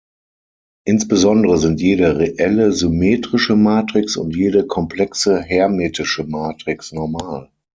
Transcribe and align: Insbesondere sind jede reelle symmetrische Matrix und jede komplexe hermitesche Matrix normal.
Insbesondere 0.83 1.59
sind 1.59 1.79
jede 1.79 2.17
reelle 2.17 2.71
symmetrische 2.73 3.55
Matrix 3.55 4.17
und 4.17 4.35
jede 4.35 4.65
komplexe 4.65 5.39
hermitesche 5.43 6.23
Matrix 6.23 6.91
normal. 6.91 7.51